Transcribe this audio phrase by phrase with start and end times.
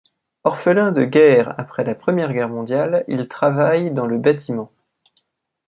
[0.45, 4.71] Orphelin de guerre après la Première Guerre mondiale, il travaille dans le bâtiment.